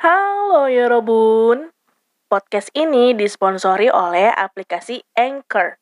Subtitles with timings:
[0.00, 1.76] Halo Yorobun,
[2.24, 5.76] podcast ini disponsori oleh aplikasi Anchor,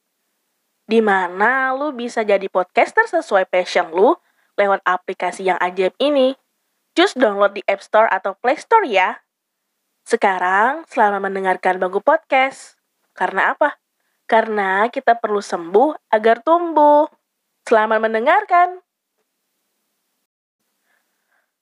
[0.91, 4.19] di mana lu bisa jadi podcaster sesuai passion lu
[4.59, 6.35] lewat aplikasi yang ajaib ini.
[6.99, 9.23] Just download di App Store atau Play Store ya.
[10.03, 12.75] Sekarang, selamat mendengarkan Bagu Podcast.
[13.15, 13.79] Karena apa?
[14.27, 17.07] Karena kita perlu sembuh agar tumbuh.
[17.63, 18.83] Selamat mendengarkan.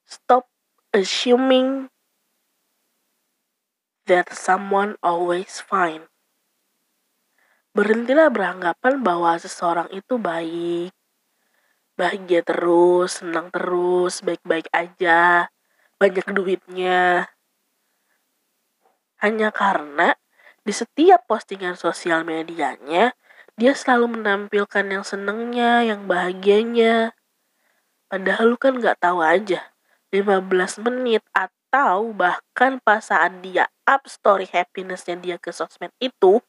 [0.09, 0.49] Stop
[0.97, 1.93] assuming
[4.07, 6.07] that someone always fine.
[7.77, 10.95] Berhentilah beranggapan bahwa seseorang itu baik,
[11.99, 15.51] bahagia terus, senang terus, baik-baik aja,
[16.01, 17.29] banyak duitnya.
[19.21, 20.17] Hanya karena
[20.63, 23.13] di setiap postingan sosial medianya,
[23.57, 27.17] dia selalu menampilkan yang senengnya, yang bahagianya.
[28.13, 29.73] Padahal lu kan nggak tahu aja,
[30.13, 31.56] 15 menit atau
[32.17, 36.41] bahkan pas saat dia up story happinessnya dia ke sosmed itu,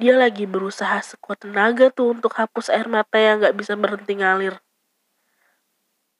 [0.00, 4.56] dia lagi berusaha sekuat tenaga tuh untuk hapus air mata yang nggak bisa berhenti ngalir.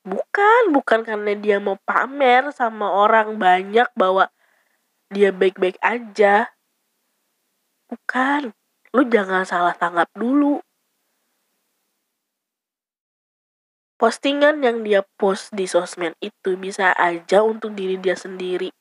[0.04, 4.28] Bukan, bukan karena dia mau pamer sama orang banyak bahwa
[5.12, 6.52] dia baik-baik aja.
[7.88, 8.52] Bukan,
[8.92, 10.60] lu jangan salah tanggap dulu.
[14.00, 18.72] Postingan yang dia post di sosmed itu bisa aja untuk diri dia sendiri.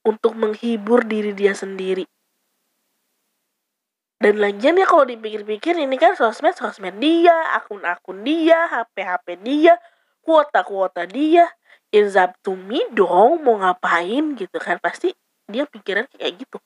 [0.00, 2.08] Untuk menghibur diri dia sendiri.
[4.16, 9.76] Dan lagian ya kalau dipikir-pikir ini kan sosmed-sosmed dia, akun-akun dia, HP-HP dia,
[10.24, 11.44] kuota-kuota dia.
[11.92, 14.80] It's up to me dong mau ngapain gitu kan.
[14.80, 15.12] Pasti
[15.52, 16.56] dia pikiran kayak gitu.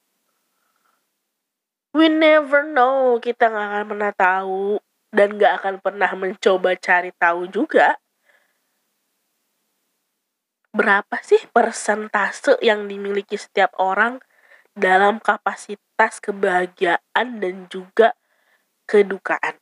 [1.91, 4.79] We never know, kita nggak akan pernah tahu
[5.11, 7.99] dan gak akan pernah mencoba cari tahu juga
[10.71, 14.23] berapa sih persentase yang dimiliki setiap orang
[14.71, 18.15] dalam kapasitas kebahagiaan dan juga
[18.87, 19.59] kedukaan.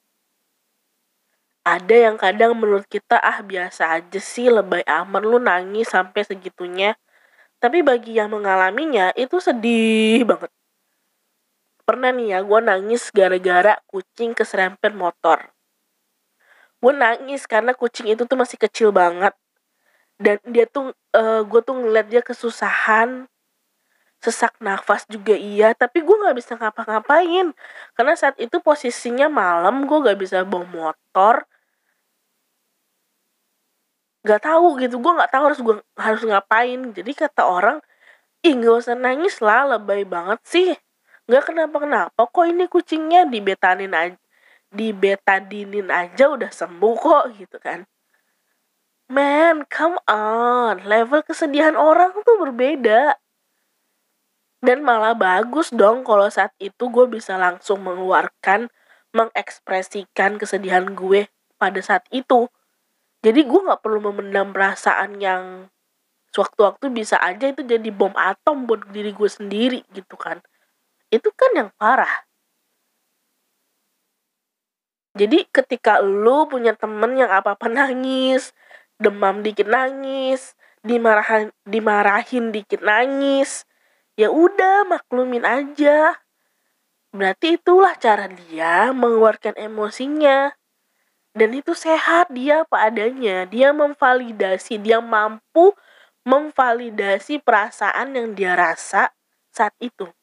[1.64, 6.96] Ada yang kadang menurut kita ah biasa aja sih lebay amat lu nangis sampai segitunya.
[7.58, 10.52] Tapi bagi yang mengalaminya itu sedih banget
[11.88, 15.40] pernah nih ya gue nangis gara-gara kucing keserempet motor.
[16.84, 19.32] Gue nangis karena kucing itu tuh masih kecil banget.
[20.20, 23.24] Dan dia tuh uh, gue tuh ngeliat dia kesusahan
[24.18, 27.56] sesak nafas juga iya tapi gue nggak bisa ngapa-ngapain.
[27.96, 31.48] Karena saat itu posisinya malam gue nggak bisa bawa motor.
[34.28, 36.80] Nggak tahu gitu gue nggak tahu harus gue harus ngapain.
[36.92, 37.80] Jadi kata orang
[38.46, 40.70] ih gak usah nangis lah lebay banget sih
[41.28, 44.16] nggak kenapa-kenapa kok ini kucingnya dibetanin aja
[44.68, 47.88] dibetadinin aja udah sembuh kok gitu kan.
[49.08, 50.84] Man come on.
[50.84, 53.16] Level kesedihan orang tuh berbeda.
[54.60, 58.68] Dan malah bagus dong kalau saat itu gue bisa langsung mengeluarkan
[59.16, 62.50] mengekspresikan kesedihan gue pada saat itu.
[63.24, 65.72] Jadi gue nggak perlu memendam perasaan yang
[66.34, 70.44] sewaktu-waktu bisa aja itu jadi bom atom buat diri gue sendiri gitu kan
[71.08, 72.28] itu kan yang parah.
[75.18, 78.54] Jadi ketika lu punya temen yang apa-apa nangis,
[79.02, 80.54] demam dikit nangis,
[80.86, 83.66] dimarahin dimarahin dikit nangis,
[84.14, 86.22] ya udah maklumin aja.
[87.10, 90.54] Berarti itulah cara dia mengeluarkan emosinya.
[91.32, 93.46] Dan itu sehat dia apa adanya.
[93.46, 95.72] Dia memvalidasi, dia mampu
[96.26, 99.14] memvalidasi perasaan yang dia rasa
[99.54, 100.17] saat itu.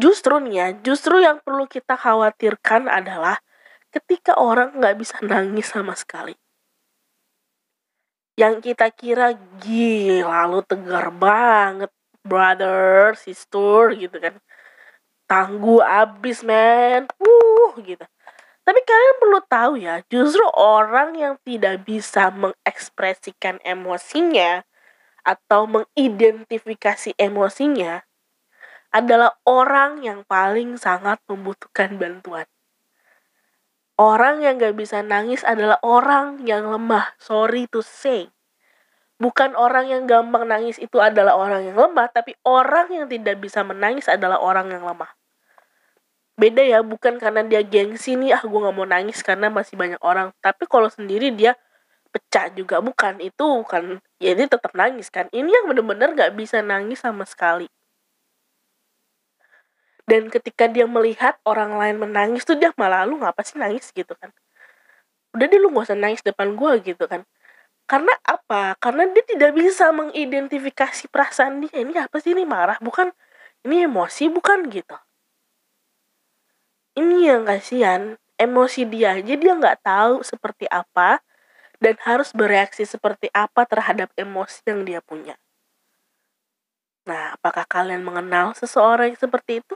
[0.00, 3.36] Justru nih ya, justru yang perlu kita khawatirkan adalah
[3.92, 6.32] ketika orang nggak bisa nangis sama sekali.
[8.40, 11.92] Yang kita kira gila lu tegar banget,
[12.24, 14.40] brother, sister gitu kan.
[15.28, 18.08] Tangguh abis men, uh gitu.
[18.64, 24.64] Tapi kalian perlu tahu ya, justru orang yang tidak bisa mengekspresikan emosinya
[25.20, 28.00] atau mengidentifikasi emosinya
[28.90, 32.46] adalah orang yang paling sangat membutuhkan bantuan.
[33.94, 37.14] Orang yang gak bisa nangis adalah orang yang lemah.
[37.22, 38.32] Sorry to say.
[39.20, 43.60] Bukan orang yang gampang nangis itu adalah orang yang lemah, tapi orang yang tidak bisa
[43.60, 45.12] menangis adalah orang yang lemah.
[46.40, 50.00] Beda ya, bukan karena dia gengsi nih, ah gue gak mau nangis karena masih banyak
[50.00, 50.32] orang.
[50.40, 51.52] Tapi kalau sendiri dia
[52.08, 53.20] pecah juga, bukan.
[53.20, 55.28] Itu kan, ya dia tetap nangis kan.
[55.28, 57.68] Ini yang bener-bener gak bisa nangis sama sekali
[60.10, 63.94] dan ketika dia melihat orang lain menangis tuh dia malah lu ngapa sih nangis?
[63.94, 64.34] gitu kan.
[65.30, 67.22] Udah deh lu gak usah nangis depan gue gitu kan.
[67.86, 68.74] Karena apa?
[68.82, 72.34] Karena dia tidak bisa mengidentifikasi perasaan dia ini apa sih?
[72.34, 73.14] Ini marah bukan?
[73.62, 74.66] Ini emosi bukan?
[74.74, 74.98] gitu.
[76.98, 81.22] Ini yang kasihan emosi dia aja dia nggak tahu seperti apa
[81.78, 85.38] dan harus bereaksi seperti apa terhadap emosi yang dia punya.
[87.06, 89.74] Nah apakah kalian mengenal seseorang yang seperti itu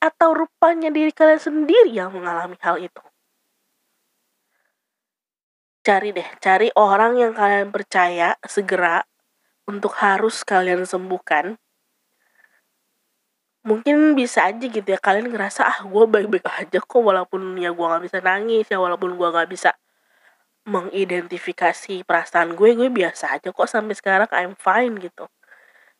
[0.00, 3.02] atau rupanya diri kalian sendiri yang mengalami hal itu?
[5.86, 9.06] Cari deh cari orang yang kalian percaya segera
[9.70, 11.54] untuk harus kalian sembuhkan.
[13.66, 17.86] Mungkin bisa aja gitu ya kalian ngerasa ah gue baik-baik aja kok walaupun ya gue
[17.86, 19.74] nggak bisa nangis ya walaupun gue nggak bisa
[20.66, 25.30] mengidentifikasi perasaan gue gue biasa aja kok sampai sekarang I'm fine gitu.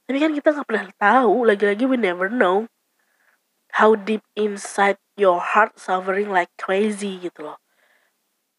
[0.06, 2.66] Tapi kan kita nggak pernah tahu lagi-lagi we never know
[3.76, 7.60] how deep inside your heart suffering like crazy gitu loh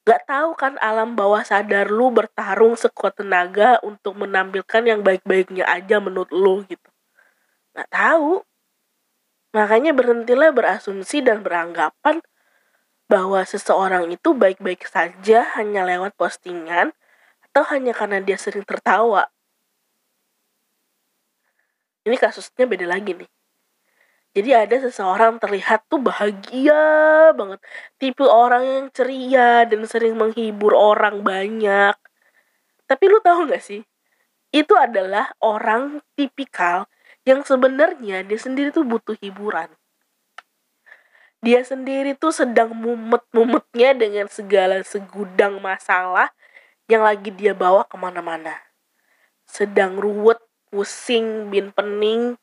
[0.08, 6.00] Gak tahu kan alam bawah sadar lu bertarung sekuat tenaga untuk menampilkan yang baik-baiknya aja
[6.00, 6.88] menurut lu gitu.
[7.76, 8.40] Gak tahu.
[9.52, 12.24] Makanya berhentilah berasumsi dan beranggapan
[13.12, 16.96] bahwa seseorang itu baik-baik saja hanya lewat postingan
[17.52, 19.28] atau hanya karena dia sering tertawa.
[22.08, 23.28] Ini kasusnya beda lagi nih.
[24.38, 26.78] Jadi ada seseorang terlihat tuh bahagia
[27.34, 27.58] banget.
[27.98, 31.98] Tipe orang yang ceria dan sering menghibur orang banyak.
[32.86, 33.82] Tapi lu tahu gak sih?
[34.54, 36.86] Itu adalah orang tipikal
[37.26, 39.74] yang sebenarnya dia sendiri tuh butuh hiburan.
[41.42, 46.30] Dia sendiri tuh sedang mumet-mumetnya dengan segala segudang masalah
[46.86, 48.54] yang lagi dia bawa ke mana-mana.
[49.50, 50.38] Sedang ruwet,
[50.70, 52.38] pusing, bin pening,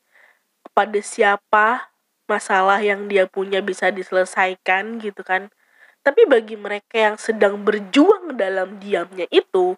[0.75, 1.89] pada siapa
[2.27, 5.47] masalah yang dia punya bisa diselesaikan gitu kan.
[6.05, 9.73] Tapi bagi mereka yang sedang berjuang dalam diamnya itu,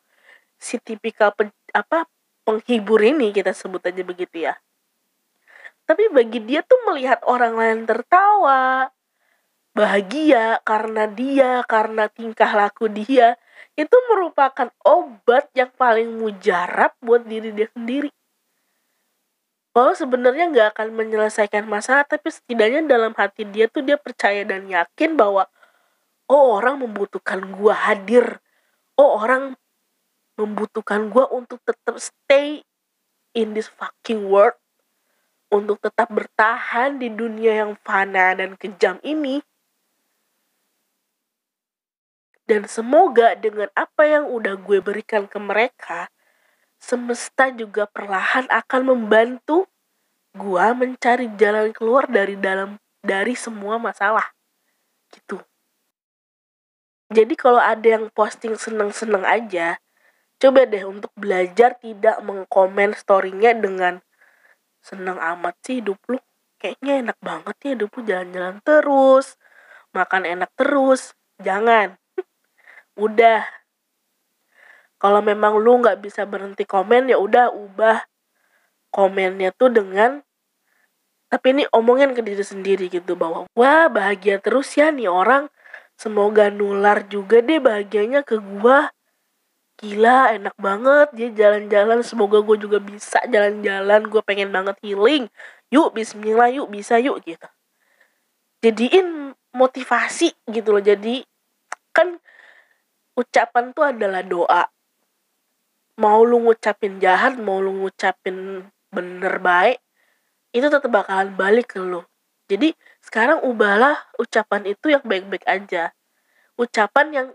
[0.59, 2.09] si tipikal pe, apa
[2.43, 4.57] penghibur ini kita sebut aja begitu ya
[5.87, 8.91] tapi bagi dia tuh melihat orang lain tertawa
[9.71, 13.39] bahagia karena dia karena tingkah laku dia
[13.79, 18.11] itu merupakan obat yang paling mujarab buat diri dia sendiri
[19.77, 24.65] Kalau sebenarnya nggak akan menyelesaikan masalah tapi setidaknya dalam hati dia tuh dia percaya dan
[24.65, 25.45] yakin bahwa
[26.25, 28.41] oh orang membutuhkan gua hadir
[28.97, 29.53] oh orang
[30.33, 32.65] membutuhkan gua untuk tetap stay
[33.37, 34.57] in this fucking world
[35.53, 39.45] untuk tetap bertahan di dunia yang fana dan kejam ini.
[42.49, 46.07] Dan semoga dengan apa yang udah gue berikan ke mereka,
[46.77, 49.65] semesta juga perlahan akan membantu
[50.37, 54.25] gue mencari jalan keluar dari dalam dari semua masalah.
[55.09, 55.41] Gitu.
[57.07, 59.79] Jadi kalau ada yang posting seneng-seneng aja,
[60.37, 64.03] coba deh untuk belajar tidak mengkomen storynya dengan
[64.83, 66.19] seneng amat sih hidup lu.
[66.59, 68.01] Kayaknya enak banget ya hidup lu.
[68.03, 69.39] Jalan-jalan terus.
[69.95, 71.15] Makan enak terus.
[71.39, 71.95] Jangan.
[73.05, 73.47] Udah
[74.97, 78.05] kalau memang lu nggak bisa berhenti komen ya udah ubah
[78.89, 80.25] komennya tuh dengan
[81.27, 83.19] tapi ini omongin ke diri sendiri gitu.
[83.19, 85.51] Bahwa wah bahagia terus ya nih orang.
[85.97, 88.93] Semoga nular juga deh bahagianya ke gua.
[89.77, 92.01] Gila enak banget dia jalan-jalan.
[92.01, 94.09] Semoga gue juga bisa jalan-jalan.
[94.09, 95.29] Gue pengen banget healing.
[95.69, 97.45] Yuk Bismillah yuk bisa yuk gitu.
[98.63, 100.81] Jadiin motivasi gitu loh.
[100.81, 101.21] Jadi
[101.93, 102.17] kan
[103.19, 104.63] ucapan tuh adalah doa
[105.97, 109.81] mau lu ngucapin jahat mau lu ngucapin bener baik
[110.55, 112.01] itu tetap bakalan balik ke lu.
[112.47, 112.71] Jadi
[113.03, 115.91] sekarang ubahlah ucapan itu yang baik-baik aja.
[116.55, 117.27] Ucapan yang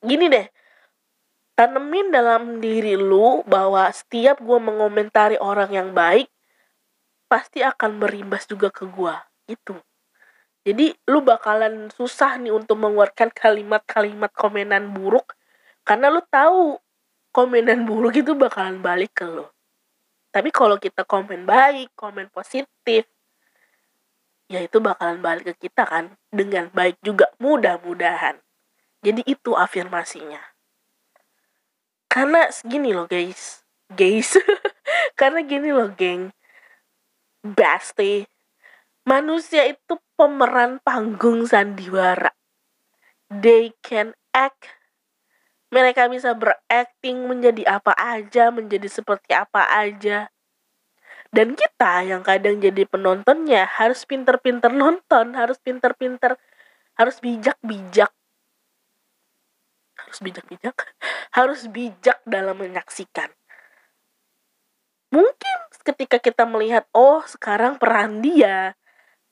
[0.00, 0.46] gini deh.
[1.58, 6.30] Tanemin dalam diri lu bahwa setiap gue mengomentari orang yang baik
[7.30, 9.14] pasti akan berimbas juga ke gue
[9.46, 9.78] itu
[10.66, 15.38] jadi lu bakalan susah nih untuk mengeluarkan kalimat-kalimat komenan buruk
[15.86, 16.82] karena lu tahu
[17.40, 19.48] komenan buruk itu bakalan balik ke lu
[20.28, 23.08] tapi kalau kita komen baik komen positif
[24.50, 28.42] ya itu bakalan balik ke kita kan dengan baik juga mudah-mudahan.
[29.00, 30.42] Jadi itu afirmasinya.
[32.10, 33.62] Karena segini loh guys.
[33.94, 34.34] Guys.
[35.18, 36.34] Karena gini loh geng.
[37.46, 38.26] Basti.
[39.06, 42.34] Manusia itu pemeran panggung sandiwara.
[43.30, 44.66] They can act
[45.70, 50.28] mereka bisa berakting menjadi apa aja menjadi seperti apa aja.
[51.30, 56.34] Dan kita yang kadang jadi penontonnya harus pinter-pinter nonton harus pinter-pinter
[56.98, 58.10] harus bijak-bijak.
[59.94, 60.74] Harus bijak-bijak
[61.38, 63.30] harus bijak dalam menyaksikan.
[65.14, 68.74] Mungkin ketika kita melihat oh sekarang peran dia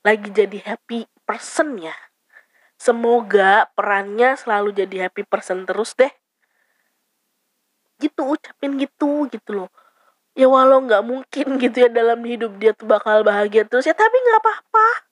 [0.07, 1.95] lagi jadi happy person ya
[2.79, 6.11] semoga perannya selalu jadi happy person terus deh
[7.99, 9.71] gitu ucapin gitu gitu loh
[10.39, 14.15] ya walau nggak mungkin gitu ya dalam hidup dia tuh bakal bahagia terus ya tapi
[14.15, 15.09] nggak apa-apa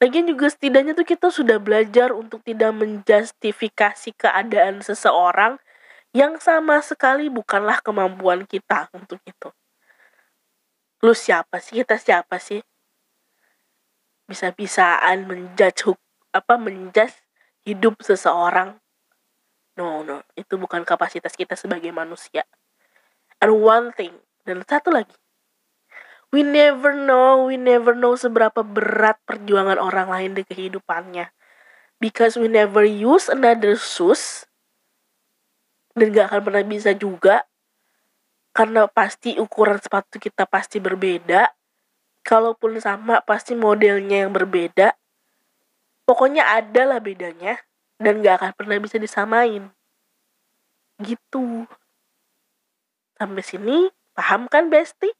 [0.00, 5.60] Lagian juga setidaknya tuh kita sudah belajar untuk tidak menjustifikasi keadaan seseorang
[6.16, 9.52] yang sama sekali bukanlah kemampuan kita untuk itu.
[11.04, 11.84] Lu siapa sih?
[11.84, 12.64] Kita siapa sih?
[14.24, 15.92] Bisa-bisaan menjudge
[16.32, 17.20] apa menjudge
[17.68, 18.80] hidup seseorang.
[19.80, 22.44] No, no, itu bukan kapasitas kita sebagai manusia.
[23.40, 24.12] And one thing,
[24.44, 25.16] dan satu lagi,
[26.28, 31.32] we never know, we never know seberapa berat perjuangan orang lain di kehidupannya.
[31.96, 34.44] Because we never use another shoes
[35.96, 37.48] dan gak akan pernah bisa juga
[38.52, 41.56] karena pasti ukuran sepatu kita pasti berbeda.
[42.20, 44.92] Kalaupun sama, pasti modelnya yang berbeda.
[46.04, 47.56] Pokoknya ada lah bedanya
[48.00, 49.68] dan gak akan pernah bisa disamain.
[50.98, 51.68] Gitu.
[53.20, 55.19] Sampai sini, paham kan Besti?